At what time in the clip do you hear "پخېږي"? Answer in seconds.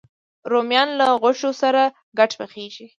2.39-2.87